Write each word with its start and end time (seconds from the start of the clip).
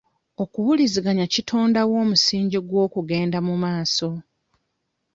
Okuwuliziganya 0.43 1.25
kitondawo 1.33 1.93
omusingi 2.03 2.57
gw'okugenda 2.67 3.39
mu 3.47 3.55
maaso. 3.63 4.09